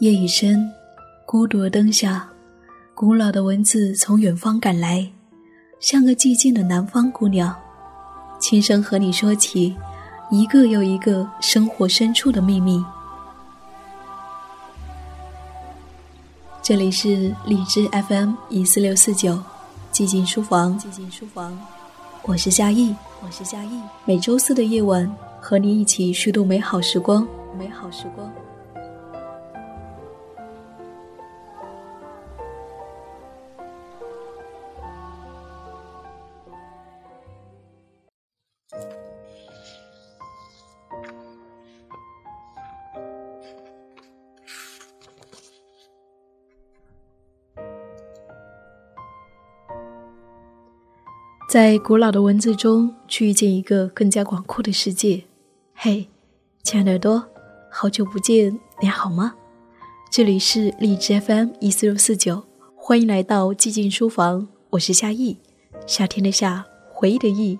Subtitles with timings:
[0.00, 0.66] 夜已深，
[1.26, 2.26] 孤独的灯下，
[2.94, 5.06] 古老的文字从远方赶来，
[5.78, 7.54] 像个寂静的南方姑娘，
[8.40, 9.76] 轻声和你说起
[10.30, 12.82] 一个又一个生活深处的秘密。
[16.62, 19.38] 这里是荔枝 FM 一四六四九，
[19.92, 20.78] 寂静书房。
[20.78, 21.54] 寂静书房，
[22.22, 23.78] 我是夏意，我是夏意。
[24.06, 27.28] 每周四的夜晚，和你一起虚度美好时光，
[27.58, 28.32] 美好时光。
[51.50, 55.24] 在古老的文字中，去遇见一个更加广阔的世界。
[55.74, 56.06] 嘿，
[56.62, 57.26] 亲爱的耳朵，
[57.68, 59.34] 好久不见，你好吗？
[60.12, 62.44] 这里是荔枝 FM 一四六四九，
[62.76, 65.38] 欢迎来到寂静书房，我是夏意，
[65.88, 67.58] 夏天的夏，回忆的忆，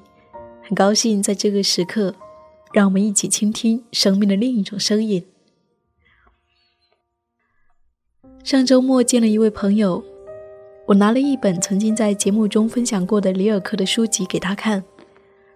[0.63, 2.15] 很高兴在这个时刻，
[2.73, 5.27] 让我们一起倾听生命的另一种声音。
[8.45, 10.05] 上周末见了一位朋友。
[10.91, 14.83] 我拿了一本曾经在节目中分享过的里尔克的书籍给他看，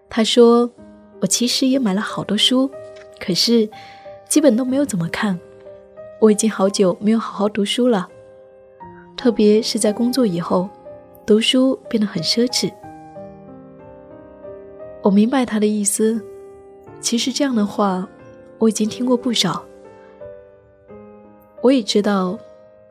[0.08, 0.70] 他说
[1.20, 2.70] ：“我其实也买了好多书，
[3.18, 3.68] 可是
[4.28, 5.36] 基本都没有怎么看。
[6.20, 8.08] 我已经好久没有好好读书了，
[9.16, 10.68] 特别是在工作以后，
[11.26, 12.72] 读书变得很奢侈。”
[15.02, 16.24] 我明白他的意思，
[17.00, 18.08] 其实这样的话
[18.58, 19.64] 我已经听过不少。
[21.60, 22.38] 我也知道，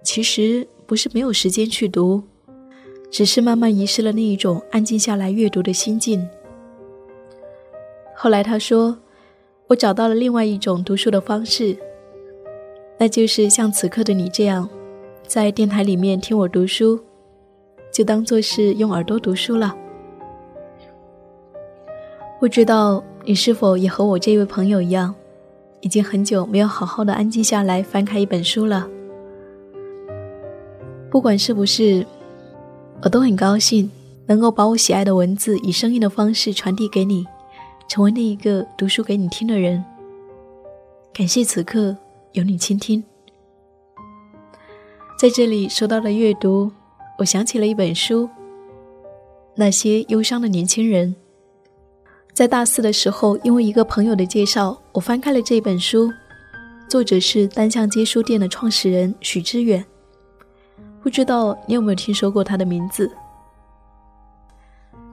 [0.04, 2.22] 其实不是没有时间去读。
[3.14, 6.28] 只是慢慢遗失了那一种安静下来阅读的心境。
[8.16, 8.98] 后来他说
[9.70, 11.78] ：“我找到了另外一种读书的方式，
[12.98, 14.68] 那就是像此刻的你这样，
[15.28, 17.00] 在电台里面听我读书，
[17.92, 19.78] 就当做是用耳朵读书了。”
[22.42, 25.14] 不知道你是否也和我这位朋友一样，
[25.82, 28.90] 已经很久没有好好的安静下来翻开一本书了。
[31.12, 32.04] 不管是不是。
[33.04, 33.92] 我都很高兴
[34.28, 37.26] 能够把我喜爱的文字以声音的方式传递给你，
[37.90, 39.84] 成为那一个读书给你听的人。
[41.14, 41.96] 感谢此刻
[42.32, 43.04] 有你倾听。
[45.20, 46.72] 在这里说到了阅读，
[47.18, 48.24] 我想起了一本书
[49.56, 51.14] 《那些忧伤的年轻人》。
[52.34, 56.10] 在大四的时候，因为一个朋友的介绍，我翻开了这本书，
[56.90, 59.86] 作者是单向街书店的创始人许知远。
[61.04, 63.12] 不知道你有没有听说过他的名字？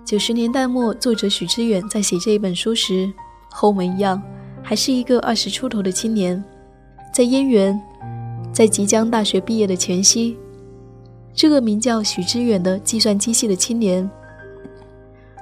[0.05, 3.13] 九十年代末，作者许知远在写这一本书时，
[3.51, 4.23] 和我们一样，
[4.63, 6.43] 还是一个二十出头的青年，
[7.13, 7.79] 在燕园，
[8.53, 10.39] 在即将大学毕业的前夕，
[11.35, 14.09] 这个名叫许知远的计算机系的青年，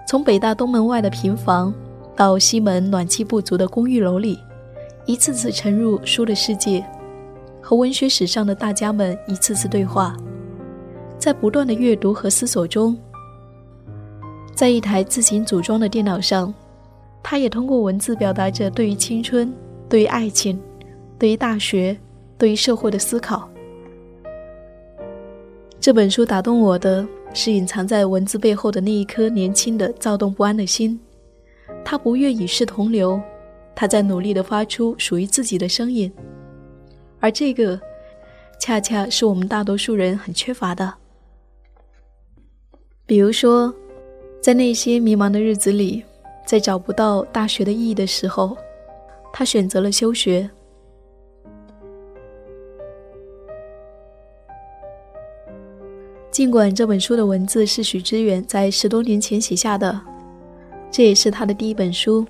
[0.09, 1.75] 从北大东门外的平房，
[2.17, 4.39] 到西门暖气不足的公寓楼里，
[5.05, 6.83] 一次次沉入书的世界，
[7.61, 10.17] 和文学史上的大家们一次次对话。
[11.29, 12.97] 在不断的阅读和思索中，
[14.55, 16.55] 在一台自行组装的电脑上，
[17.23, 19.53] 他也通过文字表达着对于青春、
[19.91, 20.59] 对于爱情、
[21.19, 21.95] 对于大学、
[22.39, 23.47] 对于社会的思考。
[25.79, 30.99] 这本书打动我的是隐藏在文字背后的那一颗年轻的躁动不安的心。
[31.85, 33.21] 他不愿与世同流，
[33.75, 36.11] 他在努力的发出属于自己的声音，
[37.21, 37.79] 而这个，
[38.59, 40.95] 恰恰是我们大多数人很缺乏的。
[43.09, 43.75] 比如说，
[44.39, 46.05] 在那些迷茫的日子里，
[46.45, 48.55] 在找不到大学的意义的时候，
[49.33, 50.49] 他选择了休学。
[56.31, 59.99] 尽管这本书的文字是许知远在十多年前写下的，
[60.91, 62.27] 这也是他的第一本书，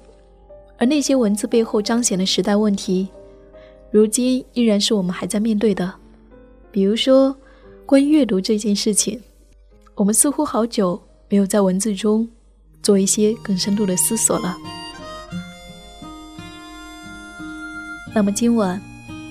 [0.77, 3.09] 而那些文字背后彰显的时代问题，
[3.91, 5.93] 如今依然是我们还在面对的。
[6.71, 7.35] 比如说，
[7.85, 9.21] 关于阅读这件事情。
[9.99, 12.29] 我们似乎好久没有在文字中
[12.85, 14.57] 做一些更深度的思索了。
[18.15, 18.81] 那么今晚，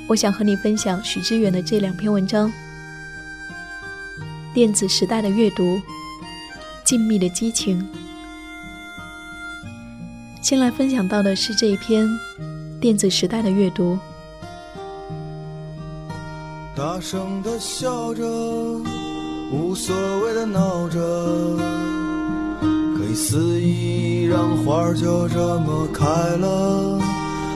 [0.09, 2.51] 我想和你分享许知远的这两篇文章：
[4.53, 5.63] 电子时代的阅读，
[6.83, 7.87] 静谧的激情。
[10.41, 12.05] 先来分享到的是这一篇
[12.81, 13.97] 电子时代的阅读。
[16.75, 19.06] 大声的笑着。
[19.51, 19.95] 无所
[20.25, 20.99] 谓的闹着，
[22.97, 26.05] 可以肆意让花儿就这么开
[26.37, 26.99] 了。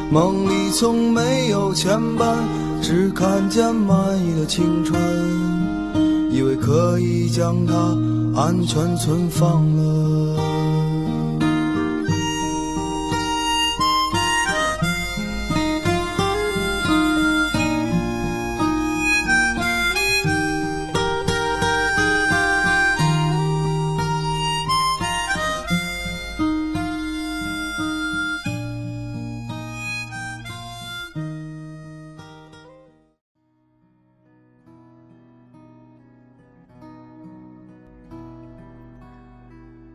[0.09, 2.35] 梦里从没有牵绊，
[2.81, 4.99] 只看见满意的青春，
[6.31, 7.73] 以为可以将它
[8.39, 10.41] 安全存放了。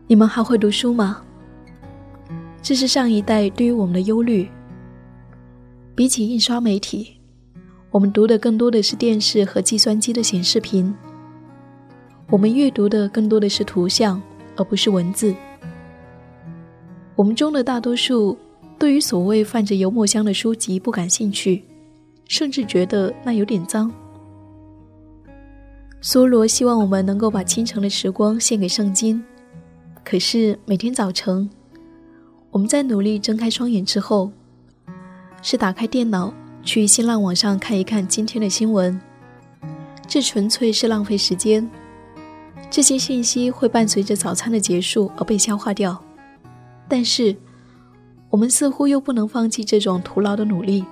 [0.09, 1.21] 你们还会读书吗？
[2.63, 4.49] 这是上一代对于我们的忧虑。
[5.97, 7.17] 比起印刷媒体，
[7.91, 10.95] 我们读的更多的是电视和计算机的显示屏。
[12.31, 14.23] 我们阅读的更多的是图像，
[14.55, 15.35] 而不是文字。
[17.17, 18.39] 我们中的大多数
[18.79, 21.65] 对于所谓泛着油墨香的书籍不感兴趣，
[22.29, 23.91] 甚至觉得那有点脏。
[26.01, 29.21] 梭罗希望我们能够把清晨的时光献给圣经。
[30.09, 31.51] 可是每天早晨，
[32.53, 34.31] 我们在努力睁开双眼之后，
[35.43, 36.33] 是打开电脑
[36.63, 39.01] 去新浪网上看一看今天的新闻。
[40.07, 41.69] 这纯粹是浪费时间。
[42.71, 46.01] 这些信息会伴随着早餐的结束而被消化掉，
[46.89, 47.35] 但是
[48.31, 50.85] 我们似乎又不能放弃这种徒劳的努力，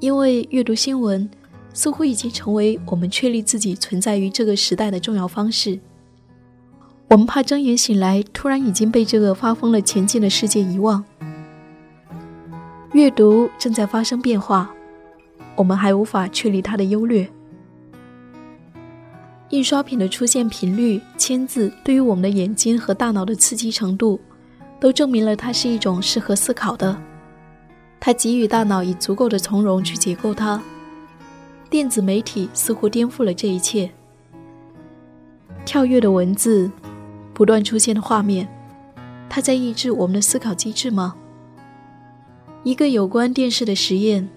[0.00, 1.28] 因为阅读新闻
[1.74, 5.78] 似乎已经成为我们确立自己存在于这个时代的重要方式。
[7.08, 11.02] 我们怕睁眼醒来，突然已经被这个发疯了前进的世界遗忘。
[12.92, 14.70] 阅读正在发生变化，
[15.56, 17.26] 我们还无法确立它的优劣。
[19.48, 24.20] 印刷品的出现频率、签字对于我们的眼睛和大脑的刺激程度，
[24.78, 26.94] 都证明了它是一种适合思考的。
[27.98, 30.62] 它给予大脑以足够的从容去解构它。
[31.70, 33.90] 电子媒体似乎颠覆了这一切。
[35.64, 36.70] 跳跃的文字。
[37.38, 38.48] 不断出现的画面，
[39.28, 41.14] 它在抑制我们的思考机制吗？
[42.64, 44.28] 一个有关电视的实验。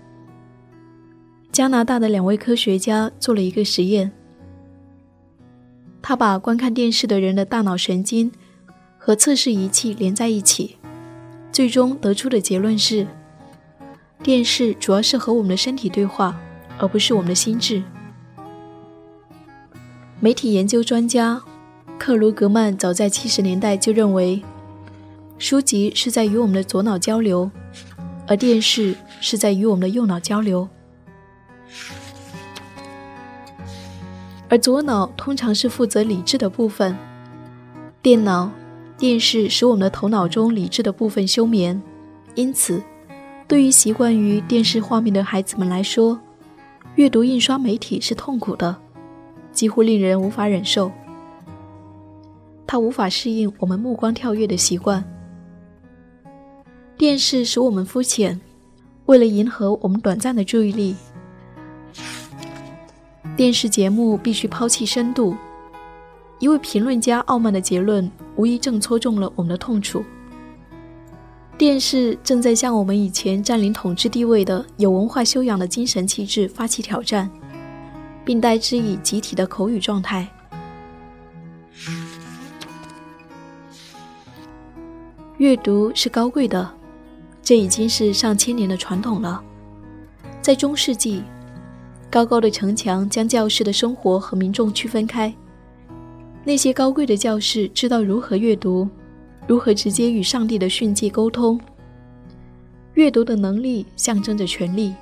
[1.52, 4.12] 加拿大的两位科学家做了一个实验，
[6.00, 8.32] 他把观看电视的人的大脑神经
[9.00, 10.78] 和测试仪器连在一起，
[11.52, 13.08] 最终得出的结论是：
[14.22, 16.40] 电视主要是和我们的身体对话，
[16.78, 17.82] 而不是我们的心智。
[20.20, 21.42] 媒体研究专家。
[22.04, 24.42] 克鲁格曼早在七十年代就认为，
[25.38, 27.52] 书籍是在与我们的左脑交流，
[28.26, 30.68] 而电视是在与我们的右脑交流。
[34.50, 36.98] 而左脑通常是负责理智的部分，
[38.02, 38.50] 电脑、
[38.98, 41.80] 电视使我们的头脑中理智的部分休眠。
[42.34, 42.82] 因此，
[43.48, 46.20] 对于习惯于电视画面的孩子们来说，
[46.96, 48.76] 阅读印刷媒体是痛苦的，
[49.52, 50.92] 几乎令人无法忍受。
[52.72, 55.04] 他无法适应我们目光跳跃的习惯。
[56.98, 58.40] 电视使我们肤浅，
[59.08, 60.96] 为了迎合我们短暂的注意力，
[63.36, 65.36] 电视节目必须抛弃深度。
[66.40, 70.02] 一位评论家傲慢的结论，无疑正戳中了我们的痛处。
[71.58, 77.30] 电视正在向我们以前占领统治地位的有文化修养的精神气质发起挑战，
[78.24, 80.26] 并代之以集体的口语状态。
[85.42, 86.72] 阅读是高贵的，
[87.42, 89.44] 这已经是上千年的传统了。
[90.40, 91.24] 在中世纪，
[92.12, 95.34] 高高的城墙将教士的生活和民众区分开。
[96.44, 98.88] 那些高贵的教士知道如何阅读，
[99.48, 101.60] 如何直接与上帝的训诫沟通。
[102.94, 104.94] 阅读的能力象征着权力。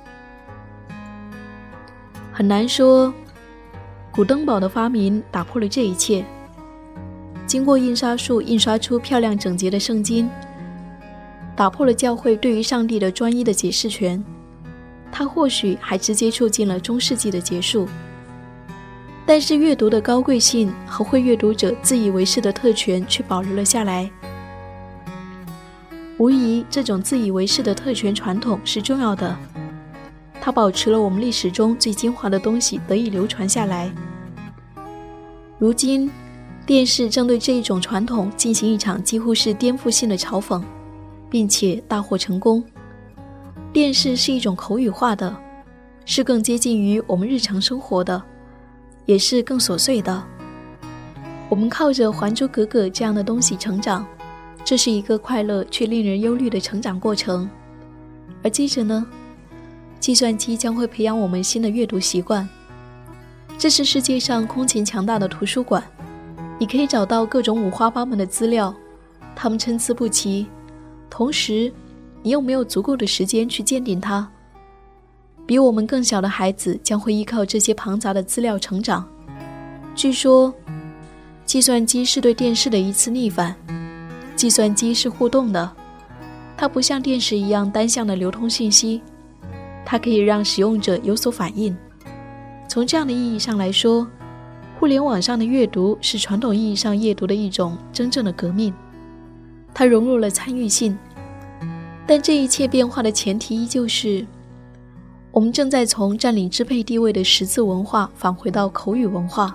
[2.32, 3.12] 很难说，
[4.10, 6.24] 古登堡的发明打破了这一切。
[7.50, 10.30] 经过印刷术印刷出漂亮整洁的圣经，
[11.56, 14.24] 打破了教会对于上帝的专一的解释权。
[15.10, 17.88] 它或许还直接促进了中世纪的结束。
[19.26, 24.08] 但是阅读的高贵性和会阅读者自以为是的特权却保留了下来。
[26.18, 29.36] 无疑，这种自以为是的特权传统是重要的，
[30.40, 33.90] 它保持了我们历史中最精华的东西得以流传下来。
[35.58, 36.08] 如今。
[36.70, 40.62] 电视正对这一种传统进行一场几乎是颠覆性的嘲讽，
[41.28, 42.62] 并且大获成功。
[43.72, 45.36] 电视是一种口语化的，
[46.04, 48.22] 是更接近于我们日常生活的，
[49.04, 50.22] 也是更琐碎的。
[51.48, 54.06] 我们靠着《还珠格格》这样的东西成长，
[54.64, 57.50] 这是一个快乐却令人忧虑的成长过程。
[58.44, 59.04] 而接着呢，
[59.98, 62.48] 计算机将会培养我们新的阅读习惯。
[63.58, 65.82] 这是世界上空前强大的图书馆，
[66.60, 68.74] 你可以找到各种五花八门的资料，
[69.34, 70.46] 它们参差不齐。
[71.08, 71.72] 同时，
[72.22, 74.28] 你有没有足够的时间去鉴定它？
[75.46, 79.08] 比我们更小的孩子将会依靠这些庞杂的资料成长。
[79.94, 80.52] 据说，
[81.46, 83.56] 计算机是对电视的一次逆反。
[84.36, 85.72] 计算机是互动的，
[86.58, 89.00] 它不像电视一样单向的流通信息，
[89.82, 91.74] 它可以让使用者有所反应。
[92.68, 94.06] 从这样的意义上来说，
[94.80, 98.72] 互联网上的阅读是传统意义上阅读的一种真正的革命。
[99.74, 100.96] 它融入了参与性，
[102.06, 104.26] 但这一切变化的前提依旧是。
[105.32, 109.54] 我们正在从占领支配地位的识字文化返回到口语文化。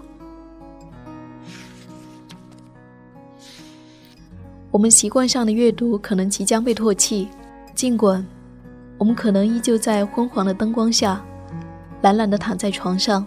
[4.69, 7.27] 我们习惯上的阅读可能即将被唾弃，
[7.73, 8.23] 尽管
[8.99, 11.19] 我们可能依旧在昏黄的灯光下，
[12.03, 13.25] 懒懒地躺在床上，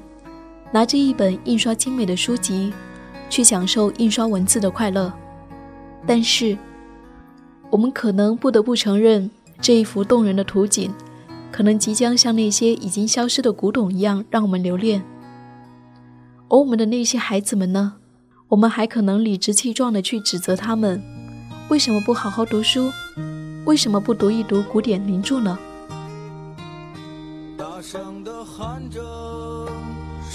[0.73, 2.73] 拿着一本印刷精美的书籍，
[3.31, 5.13] 去享受印刷文字的快乐。
[6.07, 6.57] 但是，
[7.71, 10.93] 我们可能不得不承认这一幅动人的图景。
[11.51, 15.03] 可能即将像那些已经消失的古董一样让我们留恋，
[16.49, 17.95] 而我们的那些孩子们呢？
[18.49, 21.03] 我们还可能理直气壮地去指责他们，
[21.71, 22.93] 为什么不好好读书？
[23.65, 25.59] 为什么不读一读古典名著呢？
[27.57, 29.01] 大声的喊着，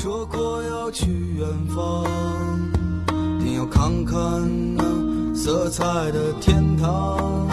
[0.03, 1.05] 说过要去
[1.37, 2.03] 远方，
[3.39, 5.81] 定要看看那色彩
[6.11, 7.47] 的天堂，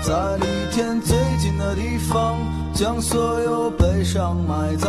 [0.00, 2.38] 在离天最近的地方。
[2.72, 4.88] 将所有悲伤埋葬，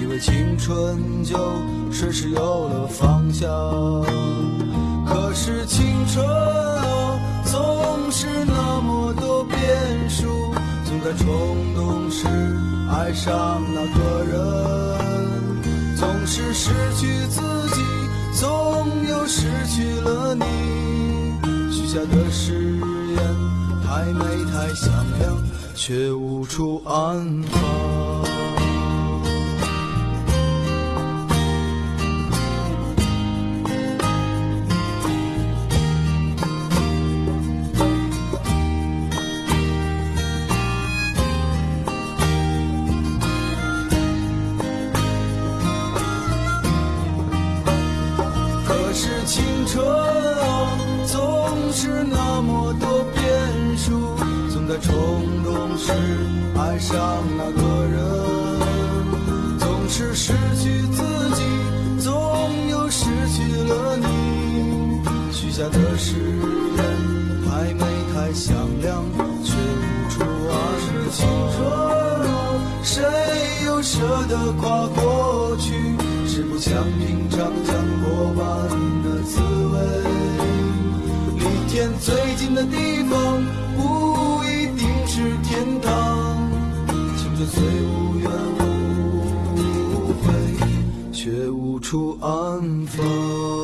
[0.00, 1.36] 以为青春就
[1.90, 3.50] 顺势有了方向。
[5.04, 9.58] 可是青春啊，总是那么多变
[10.08, 10.28] 数，
[10.84, 12.28] 总在冲动时
[12.88, 15.35] 爱上那个人，
[15.96, 17.40] 总是失去自
[17.74, 17.82] 己，
[18.38, 20.44] 总有失去了你。
[21.72, 22.52] 许下的誓
[23.14, 23.18] 言
[23.84, 25.36] 太美太响亮。
[25.76, 28.05] 却无处安放。
[49.76, 50.72] 青春啊，
[51.04, 51.12] 总
[51.70, 54.16] 是那么多变数，
[54.50, 54.94] 总在冲。
[55.44, 55.92] 动时
[56.56, 56.96] 爱上
[57.36, 58.00] 那个人，
[59.58, 61.02] 总是失去自
[61.34, 61.42] 己，
[62.00, 62.10] 总
[62.70, 65.02] 有失去了你。
[65.30, 66.82] 许下的誓言
[67.50, 69.04] 还没太响亮，
[69.44, 70.54] 却无处安
[71.12, 71.60] 放。
[72.82, 73.04] 谁
[73.66, 75.85] 又舍得跨过去？
[76.58, 78.44] 想品尝将过半
[79.02, 79.74] 的滋味。
[81.36, 83.42] 离天最近的地方，
[83.76, 85.88] 不一定是天堂。
[87.16, 88.30] 青春虽无怨
[89.92, 90.32] 无悔，
[91.12, 93.55] 却无处安放。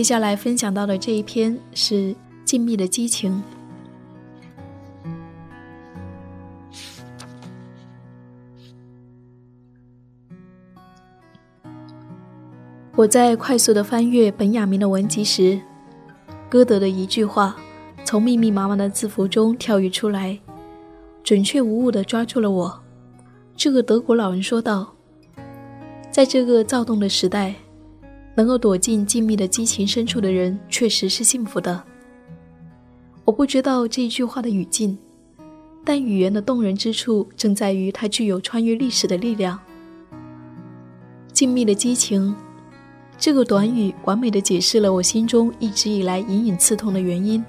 [0.00, 1.94] 接下来分享到的这一篇是
[2.42, 3.42] 《静谧的激情》。
[12.96, 15.60] 我在快速的翻阅本雅明的文集时，
[16.48, 17.54] 歌德的一句话
[18.02, 20.40] 从密密麻麻的字符中跳跃出来，
[21.22, 22.80] 准确无误地抓住了我。
[23.54, 24.94] 这个德国老人说道
[26.10, 27.54] ：“在这个躁动的时代。”
[28.40, 31.84] 能够躲进静谧的激情深处的人，确实是幸福的。
[33.26, 34.96] 我不知道这一句话的语境，
[35.84, 39.60] 但语言的动人之处正在于它具有穿越历史的力量。
[41.34, 42.34] 静谧的激情，
[43.18, 47.44] 这个短语完美的解释了我心中一直以来隐隐刺痛的原因。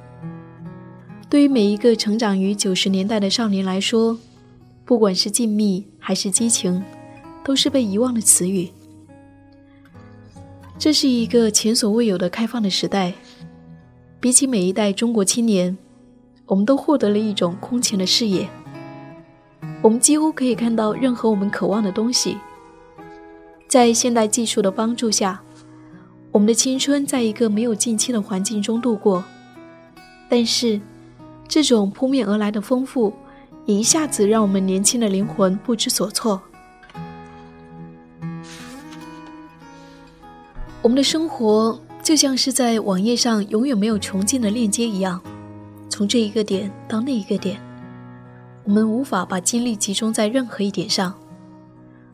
[1.30, 4.20] 对于每一个成长于九十年代的少年来说，
[4.84, 6.84] 不管是静谧还是激情，
[7.46, 8.70] 都是被遗忘的词语。
[10.82, 13.14] 这是一个前所未有的开放的时代，
[14.20, 15.78] 比起每一代中国青年，
[16.48, 18.50] 我们都获得了一种空前的视野。
[19.84, 22.36] 我们几乎可以看到任何我们渴望的东西。
[23.68, 25.40] 在现代技术的帮助下，
[26.32, 29.24] 我们的青春在一个没有近亲的环境中度过。
[30.28, 30.82] 但是，
[31.48, 33.14] 这种扑面而来的丰富，
[33.68, 36.42] 也一下子让我们年轻的灵魂不知所措。
[40.82, 45.22] 我们的生活就像是在网页上永远没有穷尽的链接一样，
[45.90, 47.62] 从这一个点到那一个点，
[48.64, 51.14] 我们无法把精力集中在任何一点上，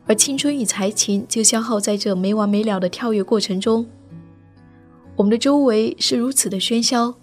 [0.06, 3.86] 而青春与才情就消耗在这没完没了的跳跃过程中。
[5.16, 7.14] 我们的周围是如此的喧嚣，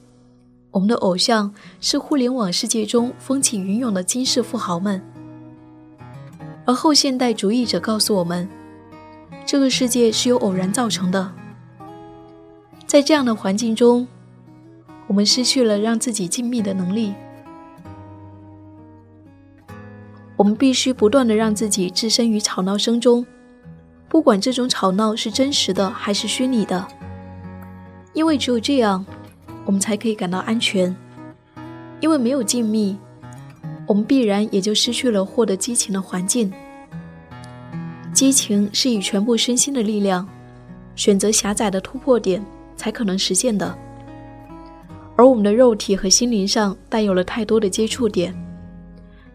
[0.71, 4.99] 我们的偶像是互联网世界中风起云涌的金世富豪们，
[6.65, 8.49] 而后现代主义者告诉我们。
[9.45, 11.31] 这个世界是由偶然造成的，
[12.87, 14.07] 在这样的环境中，
[15.05, 17.13] 我们失去了让自己静谧的能力。
[20.35, 23.23] 我们必须不断的让自己置身于吵闹声中，
[24.09, 26.87] 不管这种吵闹是真实的还是虚拟的，
[28.13, 29.05] 因为只有这样，
[29.63, 30.93] 我们才可以感到安全。
[32.01, 32.97] 因为没有静谧，
[33.87, 36.51] 我们必然也就失去了获得激情的环境。
[38.15, 40.25] 激情是以全部身心的力量，
[40.95, 42.41] 选择狭窄的突破点
[42.77, 43.77] 才可能实现的。
[45.17, 48.33] 而我们的肉体和心灵上带有了太多的接触点，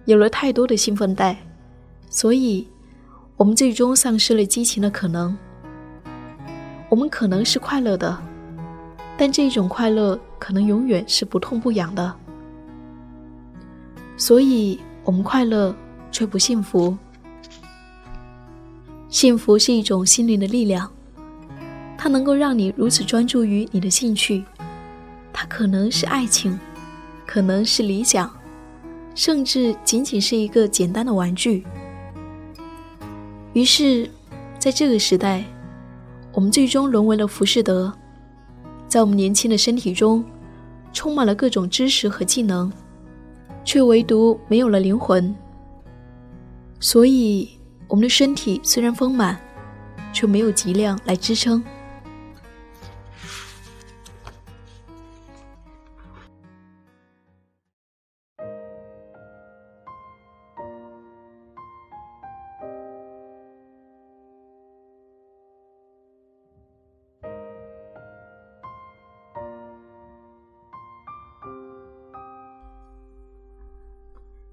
[0.06, 1.36] 有了太多的兴奋带，
[2.08, 2.66] 所以，
[3.36, 5.36] 我们最终丧失了激情的可能。
[6.88, 8.18] 我们可能是快乐的，
[9.18, 12.14] 但这种快乐可能永远是不痛不痒的。
[14.16, 15.74] 所以，我们快乐
[16.10, 16.96] 却不幸福。
[19.10, 20.88] 幸福是一种心灵的力量，
[21.98, 24.44] 它能够让你如此专注于你的兴趣。
[25.32, 26.56] 它可能是爱情，
[27.26, 28.30] 可能是理想，
[29.16, 31.64] 甚至仅仅是一个简单的玩具。
[33.52, 34.08] 于是，
[34.60, 35.44] 在这个时代，
[36.32, 37.92] 我们最终沦为了浮士德，
[38.86, 40.24] 在我们年轻的身体中，
[40.92, 42.72] 充满了各种知识和技能，
[43.64, 45.34] 却唯独没有了灵魂。
[46.78, 47.48] 所以。
[47.90, 49.36] 我们的身体虽然丰满，
[50.12, 51.62] 却没有脊梁来支撑。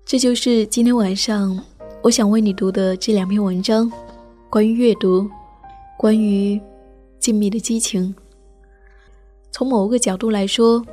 [0.04, 1.77] 这就是今天晚上。
[2.04, 3.92] 我想为你读的这两篇文章，
[4.50, 5.30] 关于阅读，
[5.98, 6.62] 关于
[7.20, 8.16] 静谧的激情。
[9.52, 10.86] 从某个角度来说，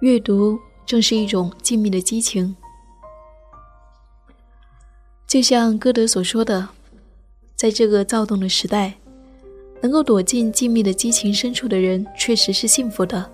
[0.00, 2.54] 阅读正是一种静谧的激情。
[5.26, 6.66] 就像歌德所说的，
[7.56, 8.94] 在这个躁动的时代，
[9.82, 13.28] 能够躲进静谧的激情深处的人，确实是幸福的。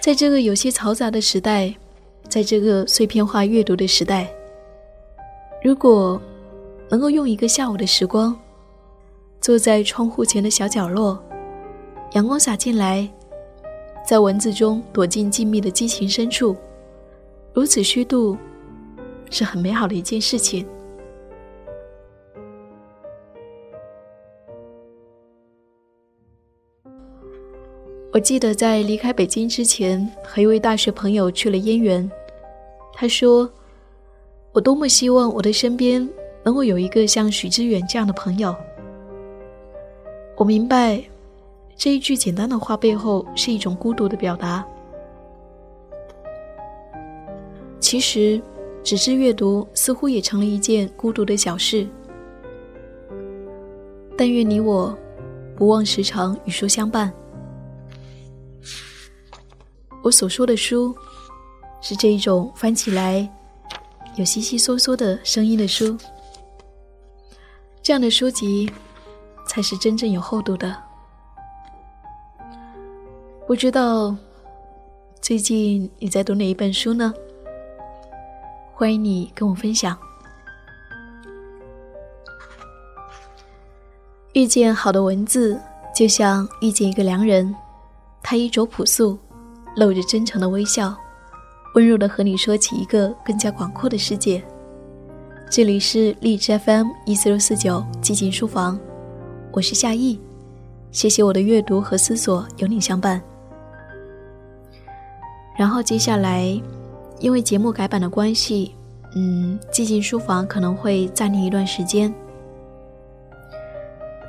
[0.00, 1.74] 在这个有些嘈杂的时代，
[2.28, 4.28] 在这个碎片化阅读的时代。
[5.64, 6.20] 如果
[6.90, 8.38] 能够用一个下午的时光，
[9.40, 11.18] 坐在窗户前的小角落，
[12.12, 13.10] 阳光洒进来，
[14.06, 16.54] 在文字中躲进静谧的激情深处，
[17.54, 18.36] 如此虚度，
[19.30, 20.66] 是很美好的一件事情。
[28.12, 32.10] 我记得在离开北京之前，和一位大学朋友去了燕园，
[32.92, 33.50] 他说。
[34.54, 36.08] 我多么希望我的身边
[36.44, 38.54] 能够有一个像许知远这样的朋友。
[40.36, 41.02] 我明白，
[41.76, 44.64] 这一句简单的话背后是一种孤独的表达。
[47.80, 48.40] 其实，
[48.84, 51.84] 纸质阅读似乎也成了一件孤独的小事。
[54.16, 54.96] 但愿你我
[55.56, 57.12] 不忘时常与书相伴。
[60.04, 60.94] 我所说的书，
[61.80, 63.28] 是这一种翻起来。
[64.16, 65.98] 有悉悉嗦嗦的声音的书，
[67.82, 68.70] 这样的书籍
[69.44, 70.76] 才是真正有厚度的。
[73.44, 74.14] 不知道
[75.20, 77.12] 最近你在读哪一本书呢？
[78.72, 79.98] 欢迎你跟我分享。
[84.32, 85.60] 遇见好的文字，
[85.94, 87.54] 就像遇见一个良人，
[88.22, 89.18] 他衣着朴素，
[89.74, 90.96] 露着真诚的微笑。
[91.74, 94.40] 温柔的和你说起一个更加广阔的世界。
[95.50, 98.78] 这里是荔枝 FM 一四六四九寂静书房，
[99.50, 100.20] 我是夏意。
[100.92, 103.20] 谢谢我的阅读和思索有你相伴。
[105.58, 106.44] 然后接下来，
[107.18, 108.72] 因为节目改版的关系，
[109.16, 112.12] 嗯，寂静书房可能会暂停一段时间。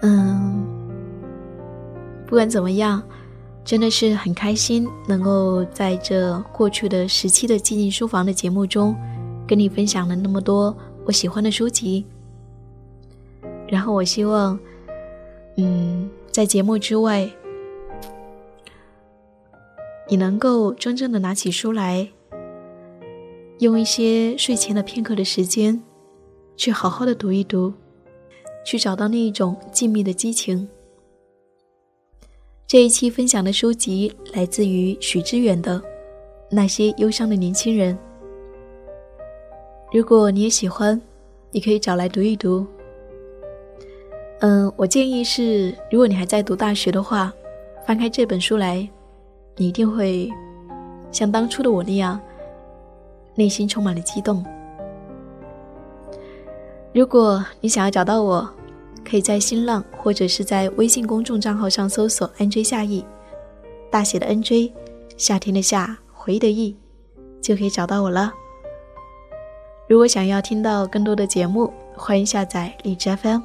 [0.01, 0.65] 嗯，
[2.25, 3.03] 不管怎么样，
[3.65, 8.95] 真的是很开心能够在这过去的十期的寂静书房的节目中，
[9.47, 10.73] 跟你分享了那么多
[11.03, 12.05] 我喜欢的书籍。
[13.67, 14.57] 然后我希望，
[15.57, 17.27] 嗯，在节目之外。
[20.07, 22.07] 你能够真正的拿起书来，
[23.57, 25.81] 用一些睡前的片刻的时间，
[26.55, 27.73] 去好好的读一读，
[28.63, 30.69] 去找到那一种静谧的激情。
[32.75, 35.79] 这一期分享的书籍来自于许知远的
[36.49, 37.95] 《那些忧伤的年轻人》。
[39.93, 41.01] 如果你也喜欢，
[41.51, 42.67] 你可以找来读一读。
[44.41, 47.31] 嗯，我建议是，如果你还在读大学的话，
[47.87, 48.85] 翻开这本书来。
[49.55, 50.29] 你一定会
[51.13, 52.19] 像当初的我那样，
[53.35, 54.45] 内心充满了激动。
[56.91, 58.49] 如果你想要找到我，
[59.07, 63.05] 可以在新浪或者是在微信公众账号上搜索 “nj 夏意”，
[63.91, 64.73] 大写的 “nj”，
[65.15, 66.75] 夏天的夏，回忆的忆，
[67.39, 68.33] 就可以找到我了。
[69.87, 73.41] 如果想要听到更多的节目，欢迎下载荔枝 FM。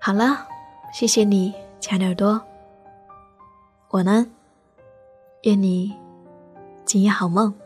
[0.00, 0.48] 好了。
[0.92, 2.38] 谢谢你，亲爱的耳朵。
[3.88, 4.26] 我呢，
[5.44, 5.90] 愿你
[6.84, 7.61] 今夜好梦。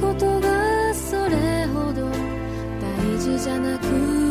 [0.00, 2.08] ことがそれほど
[2.80, 4.23] 大事じゃなく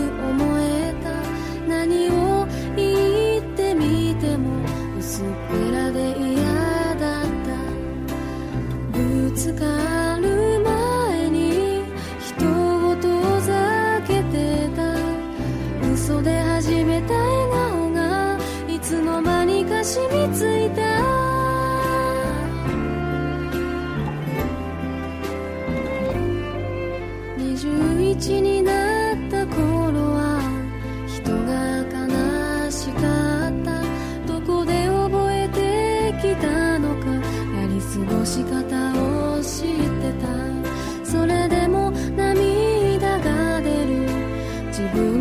[44.84, 45.13] 自分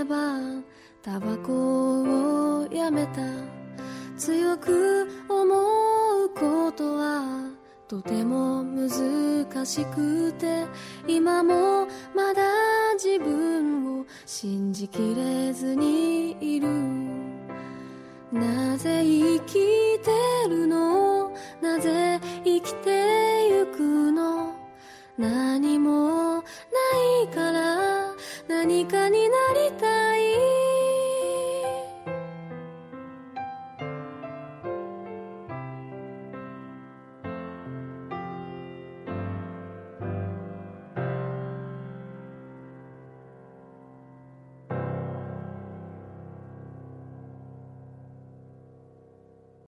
[0.00, 0.16] れば
[1.02, 3.20] タバコをやめた。
[4.16, 7.50] 強く思うことは
[7.88, 8.90] とても難
[9.66, 10.66] しくて
[11.06, 12.42] 今もまだ
[12.94, 16.68] 自分を信じきれずにいる。
[18.32, 20.10] なぜ生きて
[20.48, 21.32] るの？
[21.60, 24.54] なぜ生きてゆくの？
[25.18, 26.42] 何もな
[27.24, 27.79] いから
[28.62, 30.29] 何かになりたい